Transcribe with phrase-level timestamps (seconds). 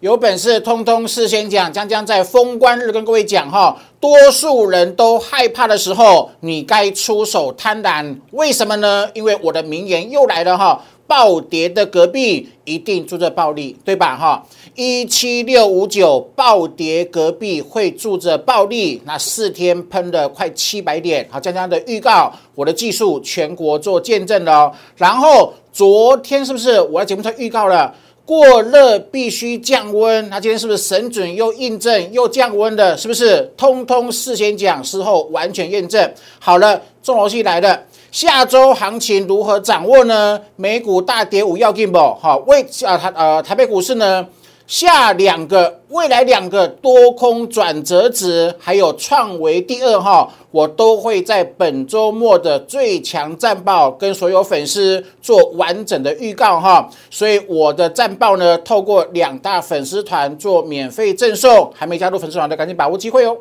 [0.00, 3.76] 有本事通通事先讲，将将在封关日跟各位讲哈。
[4.00, 9.10] 多数人都害怕的时候，你该出手贪婪，为什么呢？
[9.12, 10.82] 因为我的名言又来了哈。
[11.06, 14.16] 暴跌的隔壁一定住着暴利，对吧？
[14.16, 24.72] 哈，一七六五九暴跌隔壁会住着暴利，那四天喷了快七百点，好，将将的预告，我的技术全国做见证了。
[24.96, 27.92] 然后昨天是不是我在节目上预告了？
[28.24, 32.96] 过热必须降温，那今天是不是神准又印证又降温的？
[32.96, 33.50] 是不是？
[33.56, 36.12] 通通事先讲，事后完全验证。
[36.38, 40.40] 好了，重头戏来了，下周行情如何掌握呢？
[40.56, 41.98] 美股大跌五要进不？
[41.98, 44.26] 好，为啊台呃台北股市呢？
[44.70, 56.88] 下两个未来两个多空转折值，还有创维第二号，我都会在本周末的最强战报跟所有粉丝做完整的预告哈。
[57.10, 63.36] 所以我的战报呢，透过两大粉丝团做免费赠送，还没加入粉丝团的赶紧把握机会哦。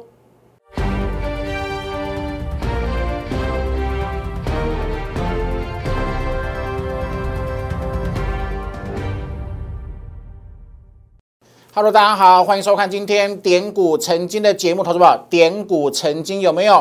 [11.79, 16.73] Hello，大家好，欢迎收看今天点股成金的节目，投资宝点股成金有没有？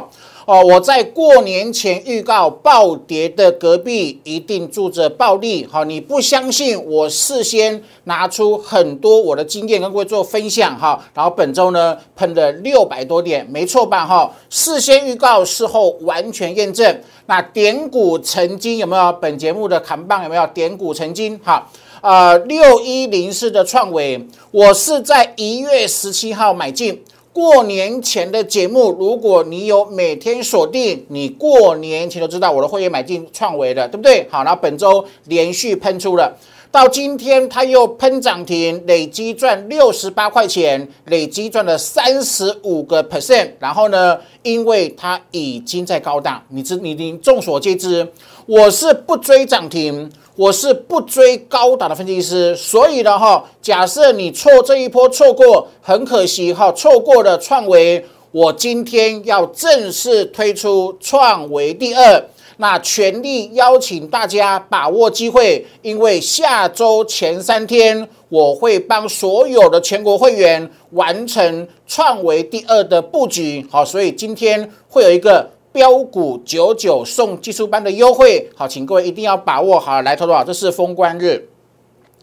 [0.45, 14.05] 哦，我在过年前预告暴跌的隔壁一定住着暴利，好，你不相信我事先拿出很多我的经验跟各位做分享哈，然后本周呢喷了六百多点，没错吧？
[14.05, 17.01] 哈，事先预告，事后完全验证。
[17.27, 19.13] 那点股成金有没有？
[19.13, 20.45] 本节目的扛棒有没有？
[20.49, 21.71] 点股成金，好。
[22.01, 27.03] 呃，六一零四的创维，我是在一月十七号买进。
[27.33, 34.27] 过年前的节目，如果你有每天锁定，你过年前都知道我的会员买进创维的，对不对？
[34.31, 36.37] 好，那本周连续喷出了，
[36.71, 43.51] 到今天它又喷涨停，累积赚六十八块钱，累积赚了三十五个 percent。
[43.61, 48.07] 然后呢，因为它已经在高档，你知你你众所皆知，
[48.47, 50.11] 我是不追涨停。
[50.39, 62.25] 我是不追高档的分析师，所以呢哈，假设你错这一波错过，很可惜哈，错过了创维，我今天要正式推出创维第二，
[62.59, 75.51] 那全力邀请大家把握机会，因为下周前三天我会帮所有的全国会员完成创维第二的布局，好，所以今天会有一个。
[75.79, 80.03] 标股九九送技术班的优惠，好，请各位一定要把握好。
[80.03, 80.43] 来，投多少？
[80.43, 81.49] 这是封关日，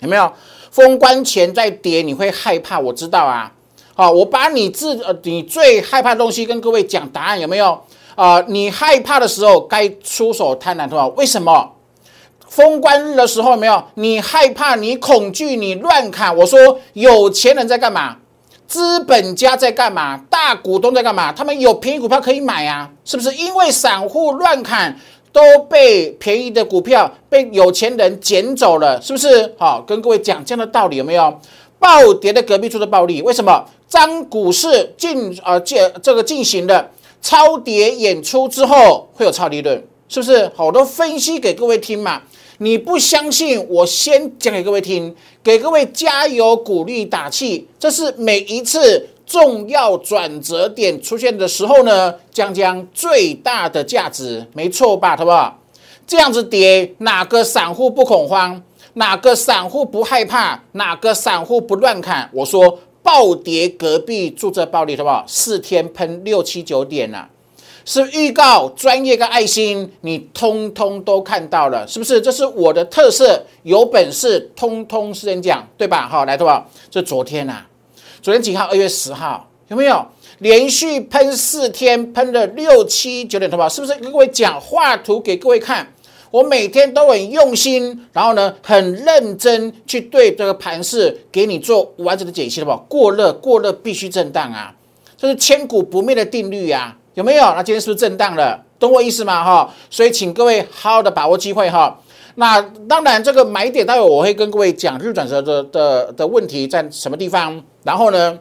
[0.01, 0.29] 有没有？
[0.69, 2.77] 封关前再跌，你会害怕？
[2.77, 3.49] 我知道啊。
[3.93, 7.79] 好，我把你自呃你最害怕的东西跟各位讲答案，有没有？
[8.15, 11.07] 啊，你害怕的时候该出手贪婪，多少？
[11.15, 11.71] 为什么？
[12.49, 13.81] 封关日的时候，有没有？
[13.93, 16.35] 你害怕，你恐惧，你乱砍。
[16.35, 18.17] 我说，有钱人在干嘛？
[18.67, 20.17] 资本家在干嘛？
[20.29, 21.31] 大股东在干嘛？
[21.31, 23.33] 他们有便宜股票可以买啊，是不是？
[23.35, 24.97] 因为散户乱砍，
[25.31, 29.53] 都被便宜的股票被有钱人捡走了，是不是？
[29.57, 31.39] 好，跟各位讲这样的道理有没有？
[31.77, 33.63] 暴跌的隔壁处的暴利，为什么？
[33.91, 40.51] 当股市进呃进这个进行的超跌演出之后，会有超利润，是不是？
[40.55, 42.21] 好多分析给各位听嘛。
[42.59, 47.67] 你不相信，我先讲给各位听，给各位加油、鼓励、打气。
[47.77, 55.17] 这是每一次重要转折点出现的时候呢，将将最大的价值，没错吧？
[55.17, 55.59] 好不好？
[56.07, 58.61] 这样子跌，哪个散户不恐慌？
[58.93, 60.63] 哪个散户不害怕？
[60.73, 62.29] 哪个散户不乱砍？
[62.31, 65.25] 我说暴跌，隔壁住着暴利，好不好？
[65.27, 67.27] 四天喷六七九点了。
[67.87, 72.19] 是预告专业跟爱心，你通通都看到了，是不是？
[72.19, 76.07] 这是我的特色，有本事通通是人讲，对吧？
[76.09, 76.67] 好，来，对吧？
[76.89, 77.63] 这昨天呐，
[78.23, 78.65] 昨天几号？
[78.65, 80.03] 二月十号，有没有
[80.39, 83.69] 连续喷四天，喷了六七九点，对吧？
[83.69, 83.93] 是不是？
[83.99, 85.93] 各位讲画图给各位看，
[86.31, 92.83] 我每天都很用心，然后呢，很认真去对这个盘势给你做完整的解析，对吧？
[92.89, 94.73] 过热，过热必须震荡啊，
[95.15, 96.97] 这是千古不灭的定律呀。
[97.15, 97.43] 有没有？
[97.55, 98.63] 那今天是不是震荡了？
[98.77, 99.43] 懂我意思吗？
[99.43, 101.97] 哈，所以请各位好好的把握机会哈。
[102.35, 107.63] 那当然，这个买点待会我会跟各位讲日转折的的的问题在什么地方。
[107.83, 108.37] 然后呢？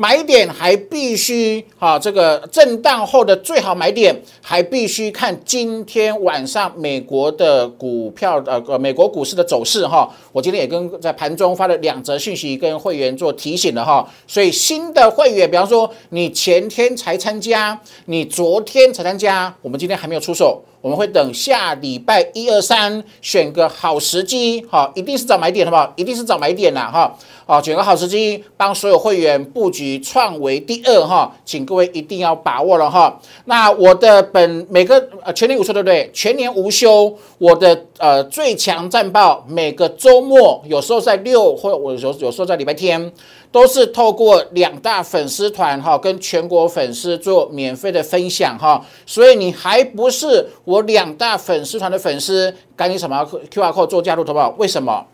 [0.00, 10.10] 买点还必须哈，这个震荡后的最好买点还必须看今天晚上美国的股票呃呃美国股市的走势哈。
[10.32, 14.08] 我今天也跟在盘中发了两则讯息跟会员做提醒了哈。
[14.26, 20.64] 所以新的会员，比方说你前天才参加，你昨天才参加，我们今天还没有出手。
[20.80, 25.92] 我们会等下礼拜一二三选个好时机，哈，一定是找买点，好不好？
[25.96, 27.14] 一定是找买点啦，哈，
[27.46, 33.20] 好，选个好时机，帮所有会员布局创维第二，哈，请各位一定要把握了，哈。
[33.44, 36.10] 那我的本每个呃全年无休，对不对？
[36.14, 43.12] 全年无休，我的呃最强战报，每个周末有时候在六或我有有时候在礼拜天。
[43.52, 54.54] 都是透过两大粉丝团哈，跟全国粉丝做免费的分享哈，所以你还不是我两大粉丝团的粉丝，赶紧什么 Q R code 做加入，好不好？
[54.58, 55.04] 为什么？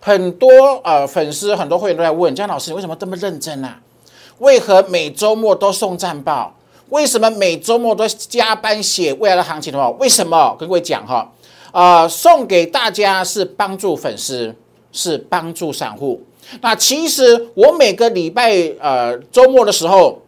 [0.00, 0.48] 很多
[0.84, 3.80] 呃粉丝很多会员都在问江老师，你为什么这么认真啊？
[4.38, 6.54] 为何每周末都送战报？
[6.90, 9.88] 为什么每周末都加班写未来的行情的话？
[9.98, 10.54] 为什么？
[10.58, 11.32] 跟各位讲哈，
[11.72, 14.54] 啊，送给大家是帮助粉丝，
[14.92, 16.22] 是帮助散户。
[16.60, 20.22] 那其实我每个礼拜呃周末的时候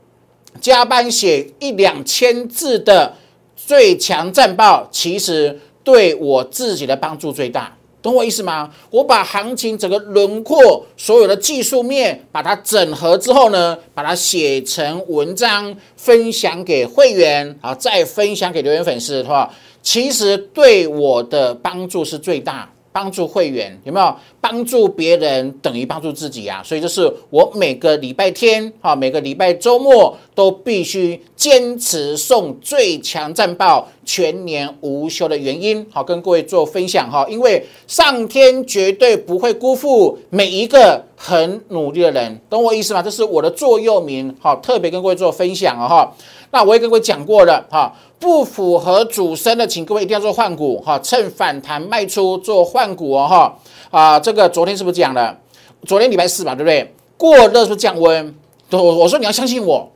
[0.60, 3.14] 加班写一两千字的
[3.54, 8.70] 最强战报，其实对我自己的帮助最大，懂我意思吗？
[8.90, 19.52] 我把行情整个轮廓所有的技术面把它整合之后呢，把它写成文章分享给会员啊，再分享给留言粉丝的话，
[19.82, 22.70] 其实对我的帮助是最大。
[22.92, 24.16] 帮助会员有没有
[24.48, 26.62] 帮助别人等于帮助自己啊？
[26.64, 35.84] 所以这是我每个礼拜天哈，每个礼拜周末都必须坚持送最强战报，全年无休的原因。
[35.90, 43.02] 好，跟各位做分享哈，因为上天绝对不会辜负每一个很努力的人，懂我意思吗？
[43.02, 46.08] 这是我的座右铭，好，特别跟各位做分享啊。
[46.52, 47.92] 那我也跟各位讲过了哈。
[48.18, 53.58] 不符合主升的，请各位一定要做换股哈，趁反弹卖出做换股哦哈
[53.90, 55.36] 啊，这个昨天是不是讲了？
[55.86, 56.94] 昨天礼拜四嘛，对不对？
[57.16, 58.34] 过热是不是降温？
[58.70, 59.90] 我我说你要相信我，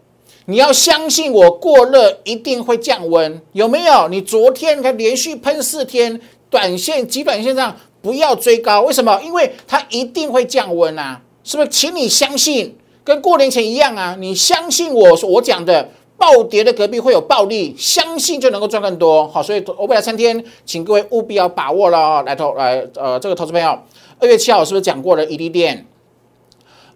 [0.47, 4.09] 你要相信我，过热一定会降温，有没有？
[4.09, 9.21] 你昨天你看连续喷四天，短线极短线上不要追高，为什么？
[9.23, 11.69] 因为它一定会降温啊，是不是？
[11.69, 15.89] 请你相信，跟过年前一样啊，你相信我说我讲的。
[16.21, 19.27] 暴跌的隔壁会有暴利，相信就能够赚更多。
[19.29, 22.23] 好，所以未来三天，请各位务必要把握了啊！
[22.27, 23.79] 来投来，呃，这个投资朋友，
[24.21, 25.25] 二月七号是不是讲过了？
[25.25, 25.87] 宜利店，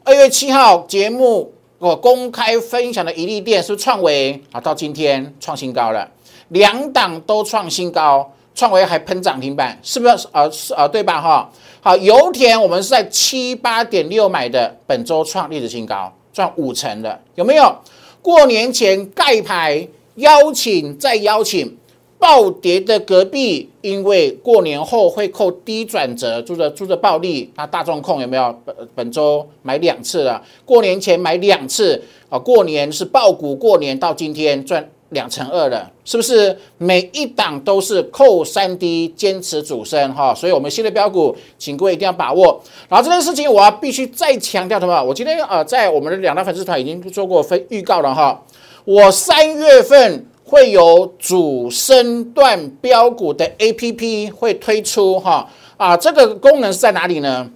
[0.05, 4.61] 二月七号节目我公开分享的宜利店是不是创维啊？
[4.61, 6.07] 到今天创新高了，
[6.49, 10.29] 两档都创新高，创维还喷涨停板，是不是？
[10.33, 11.19] 呃，是呃，对吧？
[11.19, 11.51] 哈，
[11.81, 17.75] 好，油田我们是在七八点六买的，本周创历史新高，赚五成的，有没有？
[18.21, 21.79] 过年前盖牌邀请再邀请，
[22.25, 27.53] 暴跌的隔壁，因为过年后会扣低转折，住着住着暴利。
[27.55, 30.43] 那大众控有没有本本周买两次了？
[30.65, 36.57] 过年前买两次啊，过年是爆股，过年到今天赚两成二了，是不是？
[36.79, 42.59] 每一档都是扣三低坚持主升哈，所以我们新的标股，请各位一定要把握。
[42.89, 45.05] 然后这件事情，我要必须再强调什么？
[45.05, 48.43] 我今天呃，在我们的两大粉丝团已经做过分预告了哈。
[48.87, 57.51] 我三月份会有主升段标股的 A P P 会推出哈啊，这个功能是在哪里呢？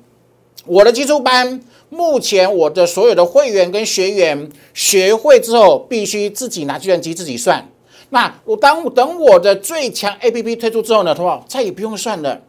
[0.67, 1.61] 我的基础班，
[1.91, 7.71] 目前我的所有的会员跟学员学会之后，必须自己拿计算机自己算。
[8.11, 11.45] 那我当等我的最强 A P P 推出之后呢，好不好？
[11.47, 12.41] 再也不用算了。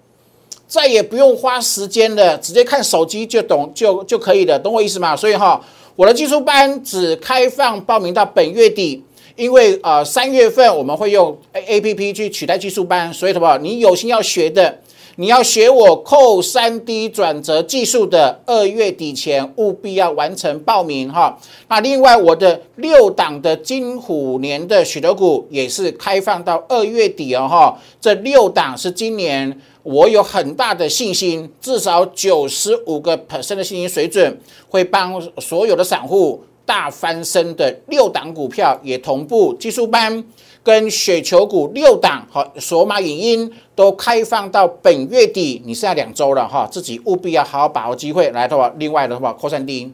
[0.67, 5.15] 再也不用花时间了，直接看手机就懂就就可以了，懂我意思吗？
[5.15, 5.63] 所以哈，
[5.95, 9.03] 我的技术班只开放报名到本月底，
[9.39, 13.57] 因为呃三月份我们会用 A A P P 去取代技术班，所以什么？
[13.59, 14.79] 你有心要学的，
[15.15, 21.39] 你要学我扣三 D 转折技术的，二月底前务必要完成报名哈。
[21.69, 29.61] 那另外我的六档的金虎年的许多股也是开放到二月底哦哈，这六档是今年。
[29.81, 40.23] 我有很大的信心，至少九十五个 percent 的信心水准，会帮所有的散户大翻身的六档股票也同步技术班
[40.61, 49.91] 跟雪球股六档好，索马影音都开放到本月底，你剩下两周了哈，自己务必要好好把握机会来的话，另外的话扩散低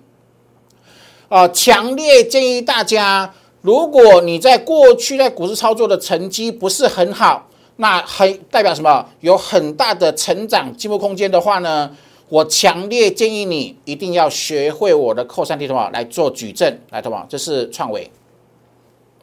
[1.30, 7.48] 啊，强烈建议大家，如果你在过去在股市操作的成绩不是很好。
[7.78, 9.06] 那很代表什么？
[9.20, 11.92] 有很大的成长进步空间的话呢？
[12.30, 18.10] 我强烈建议你一定要学会我的扣三 D 的话来做矩阵，来，同学这是创维，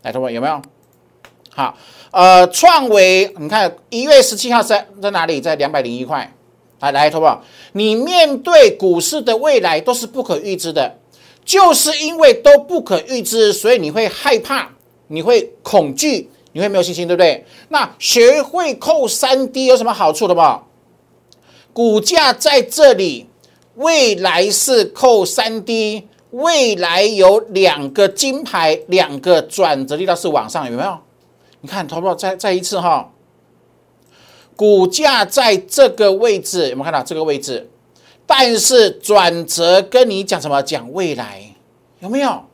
[0.03, 0.63] 来，同学有没有？
[1.51, 1.77] 好，
[2.11, 5.41] 呃，创维，你看一月十七号在在哪里？
[5.41, 6.33] 在两百零一块。
[6.81, 7.41] 来，来，同学
[7.73, 10.99] 你面对股市的未来都是不可预知的，
[11.45, 14.69] 就是因为都不可预知，所以你会害怕，
[15.09, 16.29] 你会恐惧。
[16.55, 17.47] 你会没有信心，对不对？
[17.71, 20.61] 那学会扣三 D 有什么好处的吗？
[21.73, 23.29] 股价在这里，
[23.77, 30.99] 未来是扣三 D，未来有两个金牌，两个转折力道是往上，有没有？
[31.63, 33.13] 你看，投保再再一次哈，
[34.55, 37.71] 股价在这个位置有没有看到这个位置？
[38.27, 40.63] 但是转折跟你讲什么？
[40.63, 41.55] 讲未来
[42.01, 42.45] 有没有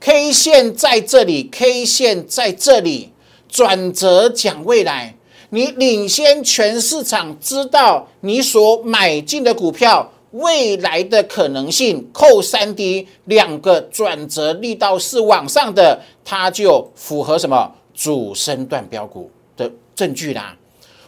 [0.00, 3.12] ？K 线在这里，K 线在这里，
[3.48, 5.16] 转折讲未来。
[5.54, 20.56] 你领先全市场，知道你所买进的股票未来的可能性，扣三 D 两个转折力道是往上的，它就符合什么主升段标股的证据啦。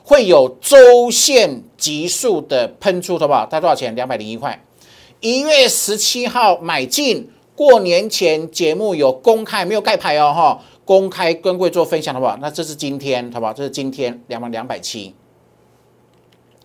[0.03, 3.49] 会有周线急速的喷出，好不好？
[3.51, 3.97] 它多少钱？
[3.97, 4.63] 两百零一块。
[5.21, 10.61] 一月十七号买进，过年前节目有公开，没有盖牌哦，哈。
[10.85, 12.37] 公开跟各位做分享，好不好？
[12.41, 13.53] 那这是今天，好不好？
[13.53, 15.15] 这是今天两万两百七，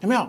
[0.01, 0.27] 有没有？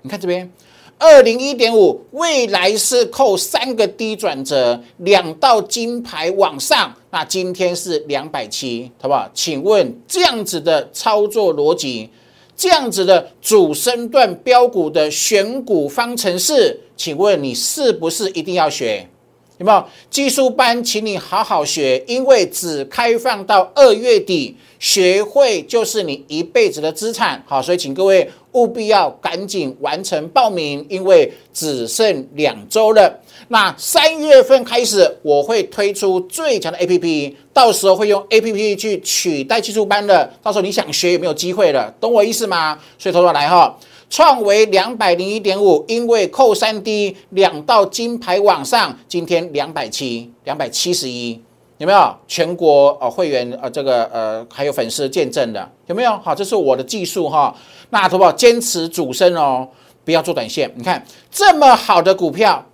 [0.00, 0.50] 你看这边，
[0.98, 9.30] 二零一点五，未来是扣三个低转折，两道金牌往上，那今天是两百七，好不好？
[9.32, 12.10] 请问这样子的操作逻辑，
[12.56, 19.08] 这样子的主升段标股的选股方程式，请问你是不是一定要学？
[19.62, 27.40] 有没有技术班，请你好好学，因为只开放到二月底，学会就是你一辈子的资产。
[27.46, 33.20] 好，所以请各位务必要赶紧完成报名，因为只剩两周了。
[33.46, 40.28] 那三月份开始，我会推出最强的 A P P，到时候会用 A P P 去取代技术班的。
[40.42, 41.94] 到时候你想学有没有机会了？
[42.00, 42.76] 懂我意思吗？
[42.98, 43.78] 所以，投资来哈。
[44.12, 51.40] 创维两百零一点五，因为扣三 D 两道金牌往上，今天两百七两百七十一，
[51.78, 56.10] 有没有全国呃会员呃这个呃还有粉丝见证的有没有？
[56.18, 57.56] 好，这是我的技术哈。
[57.88, 59.66] 那投保坚持主升哦，
[60.04, 60.70] 不要做短线。
[60.76, 62.66] 你看这么好的股票，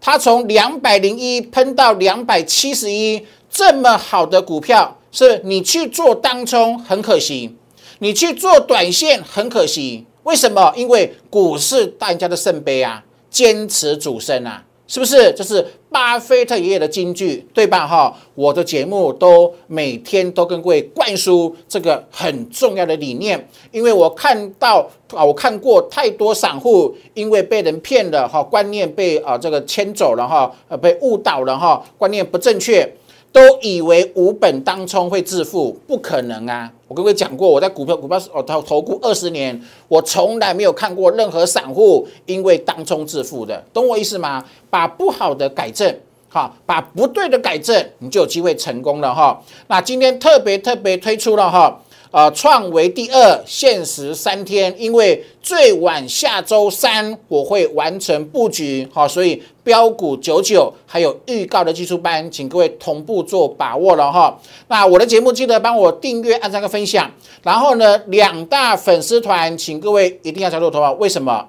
[0.00, 3.20] 它从两百零一喷到两百七十一，
[3.50, 7.56] 这么好的股票，是你去做当冲很可惜，
[7.98, 10.06] 你去做短线很可惜。
[10.24, 10.72] 为什么？
[10.74, 15.32] 因为股市大家的圣杯啊，坚持主升啊，是不是？
[15.32, 17.86] 这是巴菲特爷爷的金句，对吧？
[17.86, 32.90] 哈，我的节目都每天都跟各位灌输这个很重要的理念，因为我看到啊，我看过太多散户因为被人骗了哈，观念被啊这个牵走了哈，呃被误导了哈，观念不正确。
[33.34, 36.72] 都以为无本当冲会致富，不可能啊！
[36.86, 44.44] 我跟各位讲过，我在股票股票哦投投顾二十年，我从来没有看过任何散户因为当冲致富的，懂我意思吗？
[44.70, 45.92] 把不好的改正，
[46.28, 49.42] 好，把不对的改正，你就有机会成功了哈。
[49.66, 51.80] 那今天特别特别推出了哈。
[52.14, 64.38] 呃，创维第二限时三天，因为最晚下周三我会完成布局，好，所以标股九九还有预告的技术班，请各位同步做把握了哈。
[64.68, 67.10] 那我的节目记得帮我订阅、按赞个分享，
[67.42, 71.48] 然后呢，两大粉丝团，请各位一定要加入，好不为什么？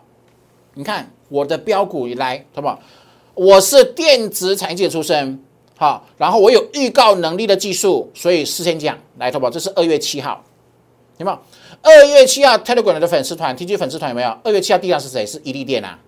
[0.74, 2.70] 你看我的标股以来，好不？
[3.36, 5.40] 我是电子产业出身，
[5.78, 9.48] 好，然后我有预告能力的技术，所以事先讲来，淘宝？
[9.48, 10.44] 这是二月七号。
[11.18, 11.40] 有没有？
[11.82, 14.38] 二月七号 Telegram 的粉丝团，T G 粉丝团有没有？
[14.44, 15.26] 二月七号第一是谁？
[15.26, 16.00] 是伊利店啊？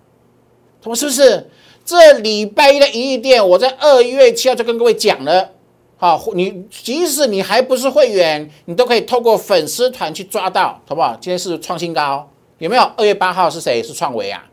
[0.82, 1.48] 他们是不是？
[1.84, 5.50] 这礼拜一的伊利店，我在二月七号就跟各位讲了。
[5.96, 11.16] 好，你即使你还不是会员，你都可以透过粉丝团去抓到，好不好？
[11.20, 12.82] 今天是创新高，有没有？
[12.96, 13.82] 二月八号是谁？
[13.82, 14.47] 是创维啊？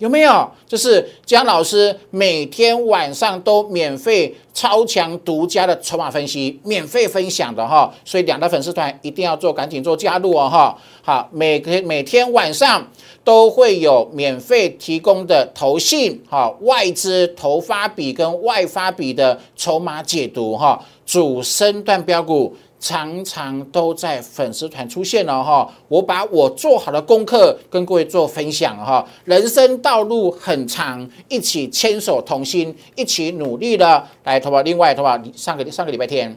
[0.00, 0.50] 有没有？
[0.66, 10.76] 就是姜老师每天晚上都免费超强独家的筹码分析，免费分享的哈，所以两大粉丝团一定要做，赶紧做加入哦哈。
[11.02, 12.90] 好，每天每天晚上
[13.22, 22.56] 都会有免费提供的投信哈外资投发比跟外发比的筹码解读哈，主升段标股。
[22.80, 29.06] 常常都在粉丝团出现了哈，我把我做好的功课跟各位做分享哈。
[29.24, 34.62] 人生道路很长，一起牵手同心，一起努力的来，投保。
[34.62, 36.36] 另外，投保上个上个礼拜天，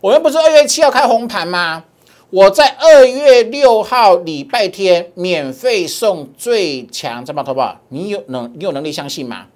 [0.00, 1.84] 我们不是二月七号开红盘吗？
[2.30, 9.46] 我在二月六号礼拜天免费送最强这把投保，你有能你有能力相信吗？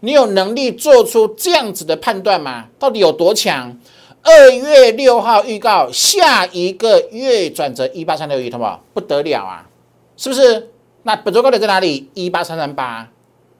[0.00, 2.66] 你有能力做出这样子的判断吗？
[2.78, 3.78] 到底有多强？
[4.26, 8.82] 二月六号预告，下一个月转折一八三六一，好不好？
[8.92, 9.68] 不得了啊，
[10.16, 10.70] 是不是？
[11.04, 12.10] 那本周高点在哪里？
[12.14, 13.08] 一八三三八，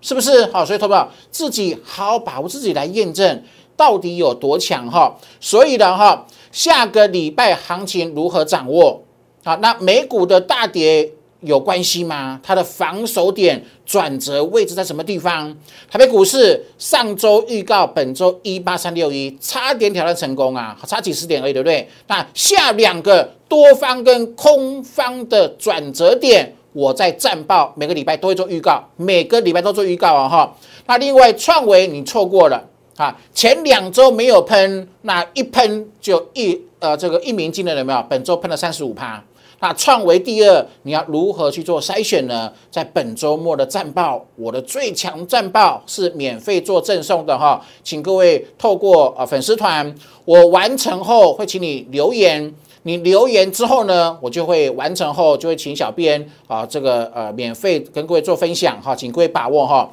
[0.00, 0.46] 是不是？
[0.46, 3.44] 好，所以投保自己好好把握自己来验证
[3.76, 5.16] 到底有多强哈。
[5.38, 9.04] 所以的哈，下个礼拜行情如何掌握？
[9.44, 11.12] 好，那美股的大跌
[11.46, 12.38] 有关系吗？
[12.42, 15.56] 它的防守点转折位置在什么地方？
[15.90, 21.88] 台北股市上周预告本周一八三六一，差点挑战成功啊，差几十点而已，对不对？
[22.08, 30.56] 那下两个多方跟空方的转折点，我在战报每个礼拜都会做预告，每个礼拜都做预告啊，哈。
[30.86, 32.62] 那另外创维你错过了。
[32.96, 38.02] 啊，前两周没有喷，那一喷就一呃这个一鸣惊人有没有？
[38.08, 39.22] 本周喷了三十五趴，
[39.58, 42.52] 那创维第二，你要如何去做筛选呢？
[42.70, 49.94] 在本周末的战报，我的最强战报是免费做赠送的哈，请各位透过呃粉丝团，
[50.26, 59.90] 我完成后会请你留言，你留言之后呢，我就会完成后就会请小编啊这个呃免费跟各位做分享哈，请各位把握哈。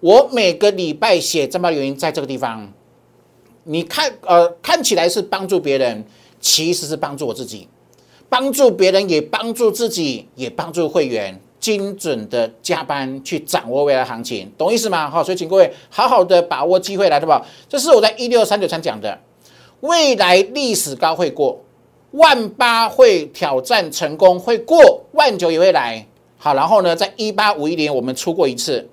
[0.00, 2.70] 我每个礼拜写战报原因，在这个地方，
[3.64, 6.04] 你看，呃，看起来是帮助别人，
[6.38, 7.66] 其实是帮助我自己，
[8.28, 15.08] 帮助别人也帮助自己，也帮助会员精准的加班去掌握未来行情，懂意思吗？
[15.10, 17.44] 好，所以请各位好好的把握机会来，对吧？
[17.68, 19.18] 这是我在一六三九三讲的，
[19.80, 21.60] 未来历史高会过，
[22.12, 26.06] 万八会挑战成功，会过万九也会来。
[26.38, 28.88] 好，然后呢，在一八五一年我们出过一次。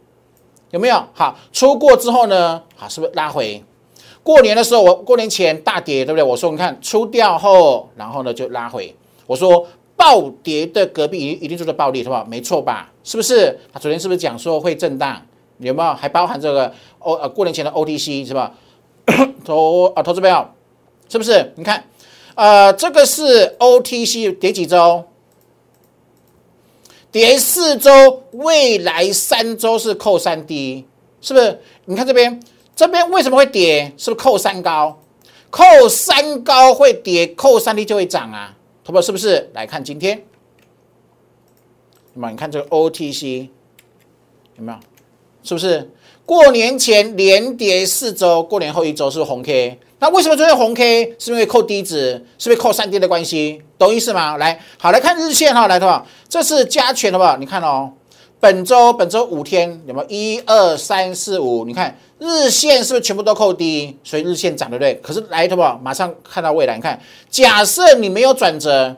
[0.72, 2.60] 有没有好出过之后呢？
[2.76, 3.64] 好，是不是拉回？
[4.24, 6.24] 过年的时候，我过年前大跌，对不对？
[6.24, 8.96] 我说你看出掉后，然后呢就拉回。
[9.34, 12.24] 我说暴跌的隔壁一一定就是暴利，是吧？
[12.30, 12.92] 没错吧？
[13.04, 13.60] 是不是？
[13.74, 15.20] 他昨天是不是讲说会震荡？
[15.58, 15.94] 有没有？
[15.96, 18.54] 还包含这个 O 呃过年前的 OTC 是吧？
[19.44, 20.48] 投啊投资友，
[21.10, 21.52] 是不是？
[21.56, 21.84] 你看，
[22.36, 25.06] 呃，这个是 OTC 跌几周？
[27.12, 30.86] 跌四周，未来三周是扣三低，
[31.22, 31.60] 是不是？
[31.86, 32.40] 你看这边，
[32.76, 33.94] 这边为什么会跌？
[33.98, 35.00] 是不是扣三高？
[35.50, 39.50] 扣三高会跌，扣三低就会涨啊，同不是不是？
[39.54, 40.24] 来看今天，
[42.14, 43.48] 那么你看这个 OTC
[44.58, 44.78] 有没有？
[45.44, 45.90] 是不是？
[46.26, 49.80] 过年前连跌四周，过年后一周是红 K。
[50.00, 51.16] 那为什么昨天红 K？
[51.18, 53.62] 是因为扣低值，是不是扣三跌的关系？
[53.78, 54.38] 懂意思吗？
[54.38, 57.38] 来，好来看日线哈，来的话，这是加权的吧？
[57.40, 57.92] 你看哦，
[58.44, 61.64] 本周本周五天有没有一二三四五？
[61.64, 63.96] 你看日线是不是全部都扣低？
[64.04, 64.94] 所以日线涨对不对？
[64.96, 66.76] 可是来的吧，马上看到未来。
[66.76, 68.94] 你看，假设你没有转折，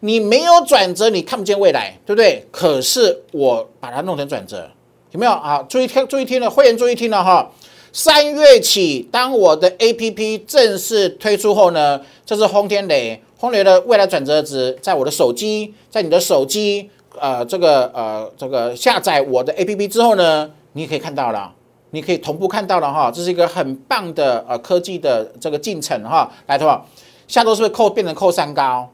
[0.00, 2.46] 你没有转折，你看不见未来，对不对？
[2.50, 4.68] 可是我把它弄成转折，
[5.12, 5.64] 有没有啊？
[5.66, 7.50] 注意听，注意听了，会员注意听了哈。
[7.94, 21.52] 三月起，当我的 A P P 正式推出后呢，这是轰天雷，轰雷的未来转折值，在我的手机，在你的手机，呃，这个呃，这个下载我的 A P P 之后呢，你也可以看到了，
[21.90, 26.30] 你可以同步看到了哈，这是一个很棒的呃科技的这个进程哈。
[26.46, 26.82] 来，同学
[27.28, 28.90] 下周是不是扣变成扣三高？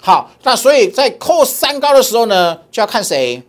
[0.00, 3.42] 好，那所以在扣三高的时候呢，就要看谁？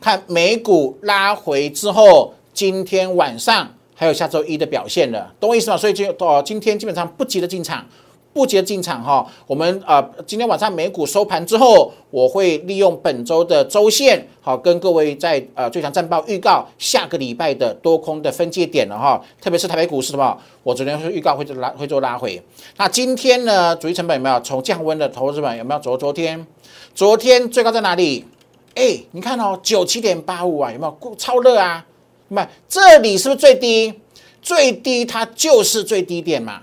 [0.00, 2.34] 看美股拉回之后。
[2.52, 5.76] 今天晚上还有下周一的表现了，懂我意思吗？
[5.76, 7.86] 所以就哦，今天基本上不急着进场，
[8.32, 9.26] 不急着进场哈。
[9.46, 19.20] 我们啊，今天晚上美股收盘之后，我会利用本周的周线，好跟各位在呃最强战报预告下个礼拜的多空的分界点了哈。
[19.40, 22.40] 特别是台北股市的话，我昨天是预告会做拉会做拉回。
[22.76, 26.46] 那今天呢，主力成本有没有从降温的投资本有没有昨昨天？
[26.94, 28.24] 昨天最高在哪里？
[28.74, 31.84] 哎，你看哦，九七点八五啊，有没有过超热啊？
[32.28, 33.92] 那这里是不是最低？
[34.40, 36.62] 最低它就是最低点嘛，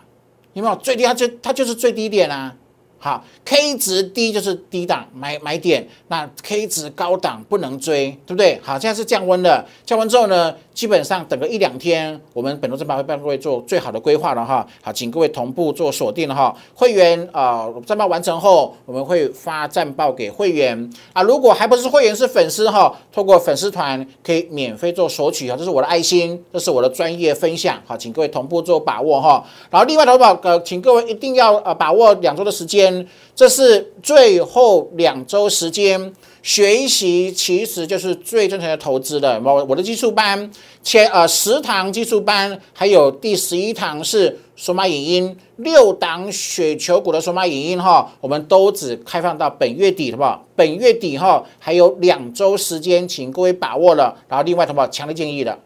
[0.57, 0.75] 有没有？
[0.77, 2.53] 最低它就它就是最低点啊。
[2.99, 8.59] 好，K 值低就是低档买买点，那 K 值高档不能追，对不对？
[8.63, 14.63] 好，现在是降温了，降温之后呢，基本上等个一两天，我们本周正报会帮各位做最好的规划了哈。
[14.79, 16.55] 好，请各位同步做锁定哈。
[16.75, 21.23] 会员啊，战报完成后，我们会发战报给会员啊。
[21.23, 27.81] 如果还不是会员是粉丝哈，透过粉丝团可以免费做索取啊，这是我的爱心，这是我的专业分享。
[27.83, 29.43] 好，请各位同步做把握哈。
[29.71, 33.07] 然后另外投保呃，请各位一定要呃把握两周的时间。
[33.35, 36.11] 这是最后两周时间
[36.43, 39.39] 学习，其实就是最正确的投资的。
[39.43, 40.49] 我我的技术班，
[40.81, 50.45] 前呃十堂技术班，还有第十一堂是数码影音六档雪球股的数码影音哈，我们都只开放到本月底，好不好？
[50.55, 54.15] 本月底哈还有两周时间，请各位把握了。
[54.29, 54.87] 然后另外，好不好？
[54.87, 55.59] 强烈建议的，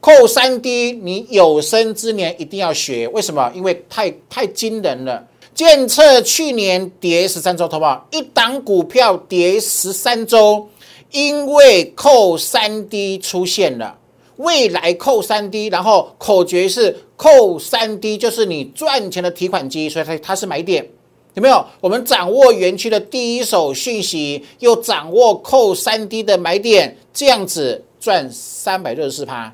[0.00, 3.52] 扣三 D，你有生之年一定要学，为什么？
[3.54, 5.26] 因为太太惊人了。
[5.58, 10.68] 监测去年跌十三周，投保一档股票跌十三周，
[11.10, 13.98] 因为扣三 D 出现了。
[14.36, 20.88] 未来扣三 D，然后口诀是扣三 D，就是你赚钱的提款机，所以它它是买点，
[21.34, 21.66] 有没有？
[21.80, 29.52] 我们掌握园区的第一手讯息，又掌握扣三 D 的买点，这样子赚三百六十四趴，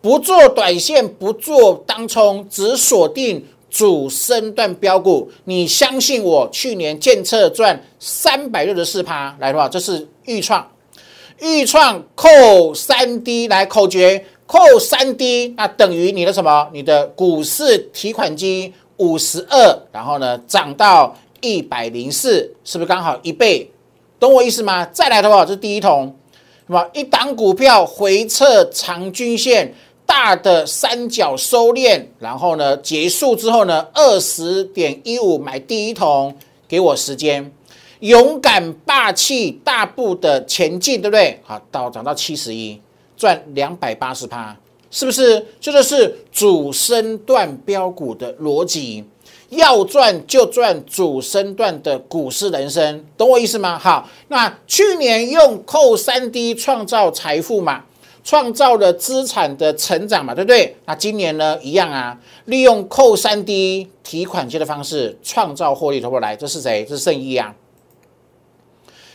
[0.00, 10.64] 不做短线，不做当冲，只锁定主升段标股，你相信我，去年建测赚三百六十四趴，来的话，这是预创。
[11.40, 12.28] 预创扣
[12.72, 16.68] 三 D 来口诀扣三 D，那等于你的什么？
[16.72, 23.68] 你的股市提款机五十二，然后呢涨到一百零四，是不是刚好一倍？
[24.20, 24.84] 懂我意思吗？
[24.92, 26.16] 再来的话，这是第一桶，
[26.68, 29.74] 那么一档股票回撤长均线，
[30.06, 36.36] 大的三角收敛，然后呢结束之后呢，二十点一五买第一桶，
[36.68, 37.52] 给我时间。
[38.00, 41.40] 勇敢霸气大步的前进，对不对？
[41.42, 42.78] 好，到涨到七十一，
[43.16, 44.54] 赚两百八十趴，
[44.90, 45.46] 是不是？
[45.58, 49.02] 这就是主升段标股的逻辑，
[49.48, 53.78] 要赚就赚主升段的股市人生，懂我意思吗？
[53.78, 57.84] 好，那去年用扣三 D 创造财富嘛，
[58.24, 60.74] 创造了资产的成长嘛，对不对？
[60.86, 66.34] 那今年呢，一样啊，利用扣三 D 提款机的方式创造获利，投不来？
[66.34, 66.86] 这是谁？
[66.88, 67.54] 这是圣一啊。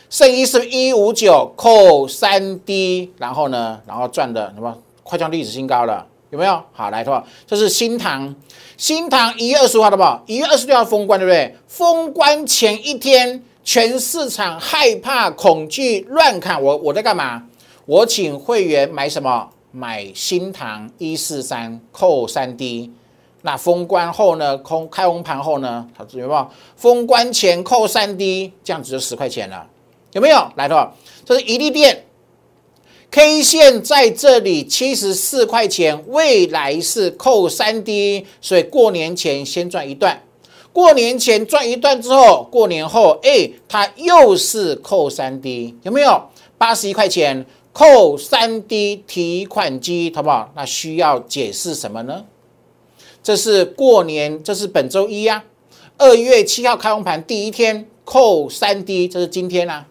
[0.08, 6.62] 圣一是一五九扣三 D，然后呢，然后赚的什么快创历史新高了，有没有？
[6.72, 8.32] 好，来的话，这是新塘，
[8.76, 10.32] 新塘一月二十号的不？
[10.32, 11.56] 一月二十六号封关，对不对？
[11.66, 17.44] 封关前一天，全市场害怕、恐惧、乱砍，我我在干嘛？
[17.90, 19.48] 我请会员买什么？
[19.72, 22.88] 买新塘一四三扣三 D。
[23.42, 24.56] 那封关后呢？
[24.58, 25.88] 空开红盘后呢？
[25.98, 26.48] 它有没有？
[26.76, 29.66] 封关前扣三 D，这样子就十块钱了。
[30.12, 32.06] 有没有来的话，这是一利电
[33.10, 40.22] K 线在这里七十四块钱，未来是扣三 D，所以过年前先赚一段，
[40.72, 46.22] 过年前赚一段之后，过年后哎，它又是扣三 D，有没有
[46.56, 50.52] 八十一块钱扣三 D 提款机，好不好？
[50.54, 52.24] 那需要解释什么呢？
[53.22, 55.44] 这是过年，这是本周一呀，
[55.98, 59.86] 二月七号开红盘第一天扣三 D，这是今天啊。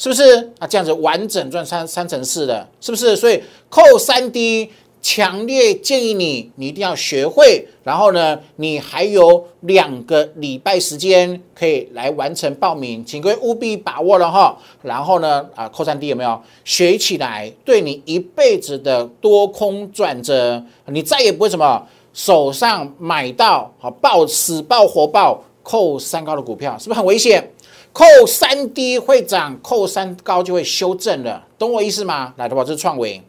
[0.00, 0.66] 是不是啊？
[0.68, 3.16] 这样子完整赚三三成四的，是不是？
[3.16, 7.66] 所以扣三 D，强烈建议你，你一定要学会。
[7.82, 14.56] 然后呢，你还有两个礼拜时间可以来完成报名，请各位务必把握了哈。
[14.82, 17.50] 然后呢，啊，扣三 D 有没有学起来？
[17.64, 27.52] 对你一辈子的多空转折，你再也不会什么手上买到好爆死爆活爆扣三高的股票，是不是很危险？
[27.90, 32.34] 扣三低会涨，扣三高就会修正了，懂我意思吗？
[32.36, 33.20] 来的话，这是创维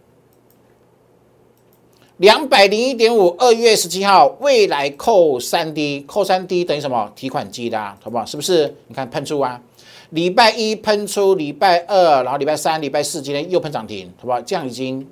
[2.20, 7.10] 两百零一点五，二月十七号，未来扣三 D，，扣三 D 等于什么？
[7.16, 8.26] 提款机的，好不好？
[8.26, 8.76] 是不是？
[8.88, 9.62] 你看喷出啊，
[10.10, 14.42] 礼拜一喷出，礼拜二，然后礼拜三、礼拜四，今天又喷涨停，好不好？
[14.42, 15.08] 这样已经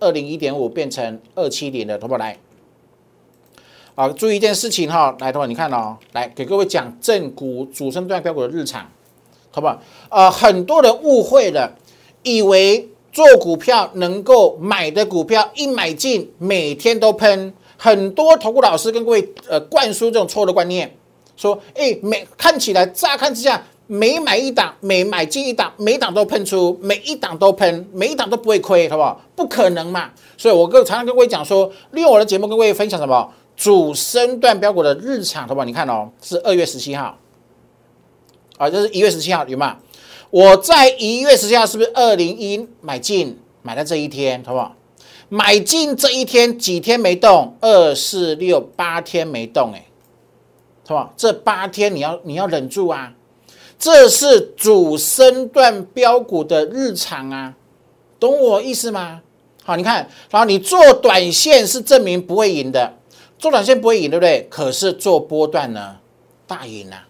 [0.00, 2.18] 二零一点五变成二七零了，好不好？
[2.18, 2.38] 来。
[3.94, 8.90] 啊，注意一件事情哈，来的话，你看哦，来给各位讲正股主升段标股的日常，
[9.50, 9.78] 好不好？
[10.08, 11.76] 呃，很多人误会了，
[12.22, 20.94] 以为做股票能够买的股票一买进每天都喷，很多投顾老师跟各位呃灌输这种错误的观念，
[21.36, 29.20] 说，哎，每看起来乍看之下，每买一档，每买进一档，每档都喷出，每一档都喷，每一档都不会亏，好不好？
[29.34, 33.32] 不可能嘛，所以我跟常常跟各位讲说，利用我的节目跟各位分享什么？
[33.56, 35.64] 主升段标股的日常，好不好？
[35.64, 37.18] 你看哦，是二月十七号，
[38.56, 39.76] 啊，这是一月十七号，有吗？
[40.30, 44.74] 我在一月十七号是不是二零一买进，买在这一天，好不好？
[45.30, 49.86] 买进这一天几天没动，二四六八天没动，哎，
[50.86, 51.12] 是吧？
[51.16, 53.12] 这八天你要你要忍住啊！
[53.78, 57.54] 这是主升段标股的日常啊，
[58.18, 59.22] 懂我意思吗？
[59.62, 62.94] 好，你看，然后你做短线是证明不会赢的。
[63.38, 64.46] 做短线不会赢，对不对？
[64.50, 65.96] 可是做波段呢，
[66.46, 67.06] 大赢啊，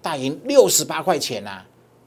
[0.00, 1.62] 大赢六十八块钱呐，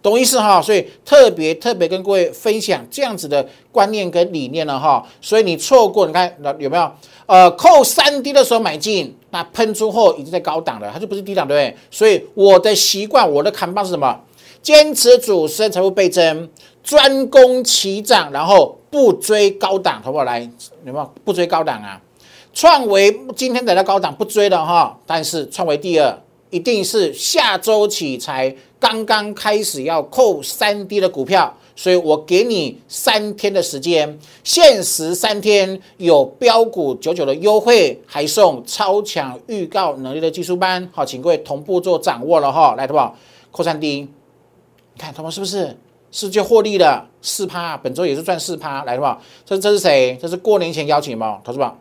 [0.09, 0.61] 懂意思哈？
[0.61, 5.05] 所以特别特别跟各位分享这样子的观念跟理念了哈。
[5.21, 6.91] 所以你错过，你看有没有？
[7.25, 11.77] 呃，扣三 D 的时候买进，那喷出后已经在高档了，它就不是低档，对不对？
[11.91, 14.17] 所以我的习惯，我的看法是什么？
[14.61, 16.49] 坚持主升才会倍增，
[16.81, 20.23] 专攻齐涨，然后不追高档，好不好？
[20.23, 20.39] 来，
[20.85, 21.13] 有没有？
[21.25, 22.01] 不追高档啊？
[22.53, 26.17] 创维今天来到高档不追了哈，但是创维第二
[26.49, 40.87] 一定是下周起才刚刚开始要扣三 D 的股票，所以我给你三天的时间，限时三天有标股九九的优惠，还送超强预告能力的技术班。
[40.93, 42.75] 好，请各位同步做掌握了哈。
[42.75, 43.15] 来，好不好？
[43.51, 44.09] 扣三 D，你
[44.99, 45.75] 看，他们是不是
[46.11, 47.75] 是就获利了四趴？
[47.77, 49.21] 本周也是赚四趴，来，好不好？
[49.45, 50.17] 这这是谁？
[50.21, 51.39] 这是过年前邀请吗？
[51.43, 51.75] 投资吧。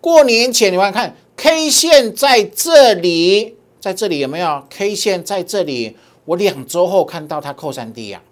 [0.00, 5.94] 过年前你们看 K 线在这里，在这里有没有 K 线在这里？
[6.24, 8.22] 我两周后看到它扣三 D 呀。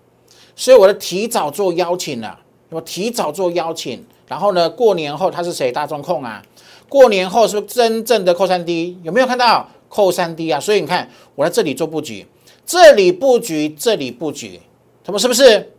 [0.57, 5.71] 所以我的提早做邀请了，我提早做邀请，然后呢，过年后他是谁？
[5.71, 6.43] 大中控啊，
[6.89, 8.97] 过年后是不是真正的扣三 D？
[9.03, 10.59] 有没有看到扣三 D 啊？
[10.59, 12.27] 所以你看我在这里做布局，
[12.65, 14.59] 这里布局，这里布局，
[15.05, 15.71] 他们是不是？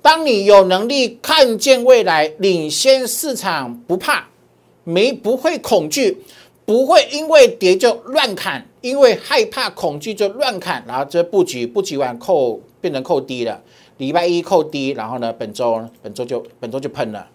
[0.00, 4.28] 当你有能力看见未来，领先市场，不怕，
[4.84, 6.22] 没不会恐惧，
[6.68, 13.58] 不会因为跌就乱砍，因为害怕恐惧就乱砍，然后这布局布局完扣变成扣低了。
[13.96, 17.26] 礼拜一扣低，然后呢，本周本周就本周就喷了，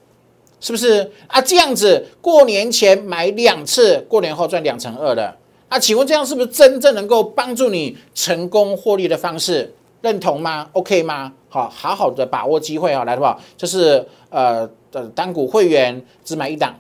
[0.60, 1.42] 是不是啊？
[1.42, 5.36] 这样子过年前买两次，过年后赚两成二的，
[5.68, 9.74] 啊，请问这样是不是真正能够帮助你成功获利的方式？
[10.02, 11.34] 认同吗？OK 吗？
[11.50, 13.42] 好，好好的把握机会啊，来，好不好？
[13.58, 16.78] 这是呃的单股会员只买一档，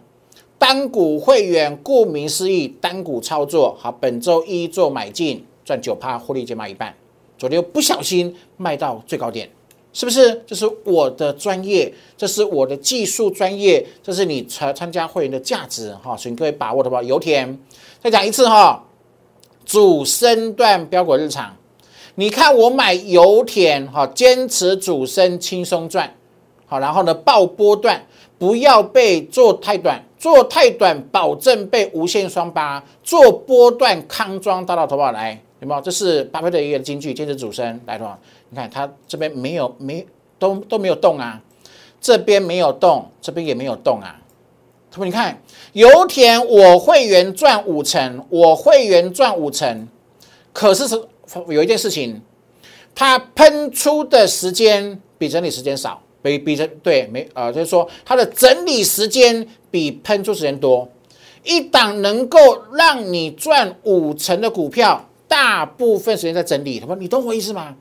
[0.63, 6.95] 单股会员顾名思义，单股操作好，本周一做买进赚九趴，获利减码一半，
[7.38, 9.49] 昨天不小心卖到最高点。
[9.91, 10.41] 是不是？
[10.47, 17.04] 这是我的专业，这是我的技术专业，这是你参参加会员的价值哈，请各位把握的吧。
[17.04, 17.60] 油田
[18.02, 18.86] 再讲一次哈，
[19.65, 21.54] 主升段标股日常，
[22.15, 26.15] 你看我买油田哈，坚持主升轻松赚，
[26.65, 28.02] 好，然后呢爆波段，
[28.39, 35.81] 不要被做太短，做太短保证被无限双八，做波段康庄大道投保来，有没有？
[35.81, 38.17] 这是巴菲特一个金句，坚持主升来的话。
[38.49, 40.07] 你看他这边没有没
[40.39, 41.41] 都都没有动啊，
[41.99, 44.17] 这边没有动，这边也没有动啊。
[44.89, 45.38] 他说：“你看
[45.73, 49.86] 油田，我会员赚五成，我会员赚五成。
[50.53, 51.03] 可是是
[51.49, 52.21] 有一件事情，
[52.95, 60.88] 它喷出的时间比整理时间少，比比这对没呃，就是说它的整理时间比喷出时间多。
[61.43, 62.38] 一档能够
[62.73, 66.79] 让你赚五成的股票，大部分时间在整理。
[66.79, 67.75] 他说：你懂我意思吗？”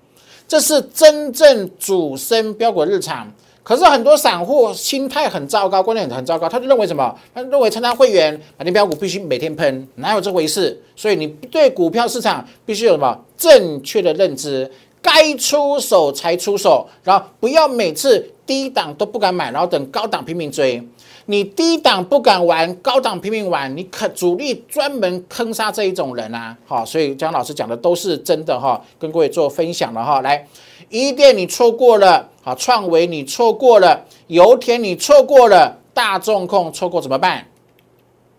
[0.48, 3.31] 这是真正主升标股日常，
[3.62, 7.14] 可是很多散户心态很糟糕，观念很糟糕，他就认为什么？
[7.35, 10.83] 他认为参加会员买点标股必须每天喷，哪有这回事？
[10.96, 20.83] 所以你对股票市场必须有什么正确的认知，该出手才出手，然后不要每次低档都不敢买，然后等高档拼命追。
[21.26, 26.56] 你低档不敢玩，高档拼命玩，你可主力专门坑杀这一种人啊！
[26.66, 30.20] 好，所以江老师讲的都是真的哈，跟各位做分享了哈。
[30.20, 30.44] 来，
[30.88, 37.46] 一店你错过了，好，创维你错过了，油田你错过了，大众控错过怎么办？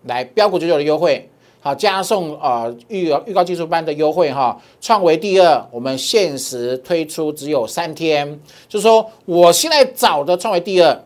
[0.04, 1.30] 来，标股九九的优惠，
[1.62, 4.62] 好，加送呃预预告技术班的优惠哈。
[4.82, 8.28] 创维第二，我们限时推出只有三天，
[8.68, 11.04] 就是说我现在找的创维第二。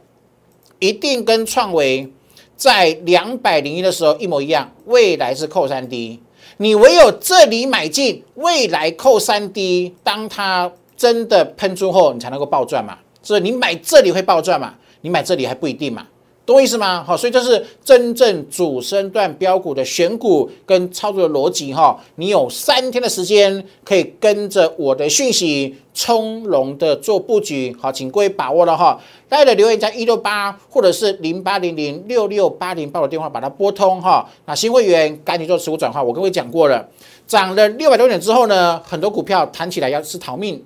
[0.80, 2.12] 一定跟创维
[2.56, 6.20] 在两百零一的时候一模一样，未来是扣三 D，
[6.58, 12.98] 你唯有这里买进，未来扣三 D，当它真的喷出后，你才能够爆赚嘛？
[13.22, 14.76] 所以你买这里会爆赚嘛？
[15.02, 16.08] 你买这里还不一定嘛？
[16.48, 17.04] 懂我意思吗？
[17.04, 22.00] 好，所以这是真正主升段标股的选股跟操作的逻辑哈。
[22.16, 27.76] 你有三天的时间，可以跟着我的讯息从容的做布局。
[27.82, 28.98] 好，请各位把握了哈。
[29.28, 34.26] 大家的留言在一六八或者是零八零零六六八零八的电话把它拨通哈。
[34.46, 36.02] 那新会员赶紧做持股转化。
[36.02, 36.88] 我跟各位讲过了，
[37.28, 40.64] 涨了六百多点之后呢，很多股票弹起来要是逃命。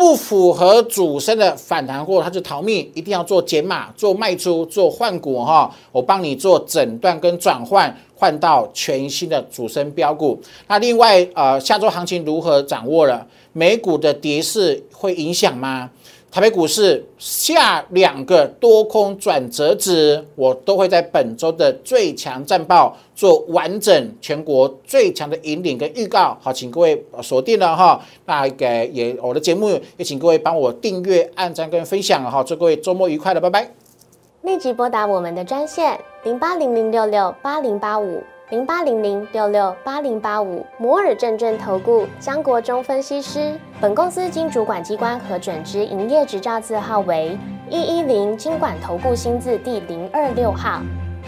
[0.00, 5.70] 不符合主升的反弹货，它就逃命，一定要做减码、做卖出、做换股哈。
[5.92, 10.40] 我帮你做诊断跟转换，换到全新的主升标股。
[10.68, 13.26] 那另外，呃，下周行情如何掌握了？
[13.52, 15.90] 美股的跌势会影响吗？
[16.30, 26.38] 台北股市下两个多空转折值，我都会在本周的最强战报做完整全国最强的引领跟预告。
[26.40, 28.00] 好，请各位锁定了哈。
[28.26, 32.44] 那给也我的节目也请各位帮我订阅、按赞跟分享哈。
[32.44, 33.68] 祝各位周末愉快的，拜拜。
[34.42, 38.22] 立即拨打我们的专线零八零零六六八零八五。
[38.50, 50.82] 零八零零六六八零八五摩尔证券投顾江国忠分析师，本公司经主管机关核准之营业执照字号为一一零经管投顾新字第零二六号。